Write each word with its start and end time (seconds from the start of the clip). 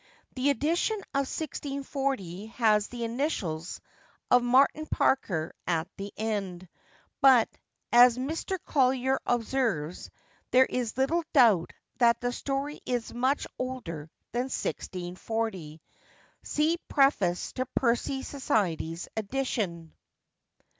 The 0.33 0.49
edition 0.49 0.95
of 1.13 1.29
1640 1.29 2.47
has 2.57 2.87
the 2.87 3.03
initials 3.03 3.79
of 4.31 4.41
Martin 4.41 4.87
Parker 4.87 5.53
at 5.67 5.87
the 5.95 6.11
end, 6.17 6.67
but, 7.21 7.47
as 7.91 8.17
Mr. 8.17 8.57
Collier 8.65 9.19
observes, 9.27 10.09
'There 10.49 10.65
is 10.65 10.97
little 10.97 11.23
doubt 11.33 11.71
that 11.99 12.19
the 12.19 12.31
story 12.31 12.81
is 12.83 13.13
much 13.13 13.45
older 13.59 14.09
than 14.31 14.45
1640.' 14.45 15.83
See 16.41 16.77
preface 16.87 17.51
to 17.53 17.67
Percy 17.67 18.23
Society's 18.23 19.07
Edition. 19.15 19.93